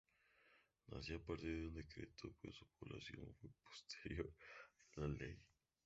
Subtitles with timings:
[0.93, 4.33] Nació a partir de un decreto, pues su poblamiento fue posterior
[4.97, 5.37] a la ley.